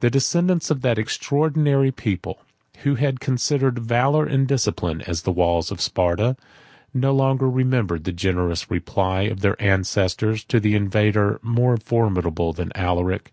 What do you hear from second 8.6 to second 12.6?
reply of their ancestors to an invader more formidable